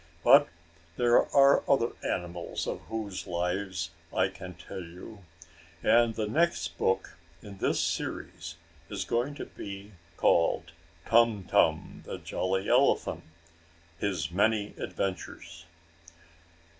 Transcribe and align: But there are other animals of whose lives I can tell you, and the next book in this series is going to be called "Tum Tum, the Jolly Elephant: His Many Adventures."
But 0.23 0.47
there 0.97 1.31
are 1.31 1.63
other 1.69 1.91
animals 2.03 2.65
of 2.65 2.79
whose 2.89 3.27
lives 3.27 3.91
I 4.11 4.29
can 4.29 4.55
tell 4.55 4.81
you, 4.81 5.23
and 5.83 6.15
the 6.15 6.25
next 6.25 6.75
book 6.79 7.19
in 7.43 7.59
this 7.59 7.79
series 7.79 8.57
is 8.89 9.05
going 9.05 9.35
to 9.35 9.45
be 9.45 9.91
called 10.17 10.71
"Tum 11.05 11.43
Tum, 11.43 12.01
the 12.03 12.17
Jolly 12.17 12.67
Elephant: 12.67 13.21
His 13.99 14.31
Many 14.31 14.73
Adventures." 14.79 15.67